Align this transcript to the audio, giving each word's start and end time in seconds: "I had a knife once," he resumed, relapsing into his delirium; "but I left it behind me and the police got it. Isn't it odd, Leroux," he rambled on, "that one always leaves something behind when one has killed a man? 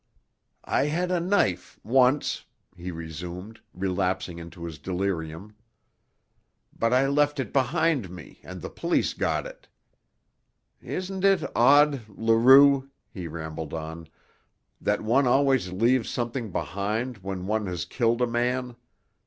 "I 0.65 0.85
had 0.87 1.11
a 1.11 1.19
knife 1.19 1.79
once," 1.83 2.45
he 2.75 2.89
resumed, 2.89 3.61
relapsing 3.71 4.39
into 4.39 4.63
his 4.65 4.79
delirium; 4.79 5.53
"but 6.75 6.91
I 6.91 7.07
left 7.07 7.39
it 7.39 7.53
behind 7.53 8.09
me 8.09 8.39
and 8.41 8.63
the 8.63 8.69
police 8.71 9.13
got 9.13 9.45
it. 9.45 9.67
Isn't 10.81 11.23
it 11.23 11.43
odd, 11.55 12.09
Leroux," 12.09 12.89
he 13.11 13.27
rambled 13.27 13.75
on, 13.75 14.07
"that 14.81 15.01
one 15.01 15.27
always 15.27 15.71
leaves 15.71 16.09
something 16.09 16.51
behind 16.51 17.19
when 17.19 17.45
one 17.45 17.67
has 17.67 17.85
killed 17.85 18.23
a 18.23 18.27
man? 18.27 18.77